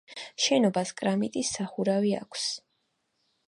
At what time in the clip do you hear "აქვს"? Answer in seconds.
2.23-2.51